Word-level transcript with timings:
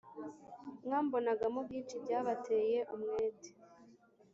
Mwambonagamo 0.85 1.59
byinshi 1.67 1.95
Byabateye 2.03 2.79
umwete 2.95 3.49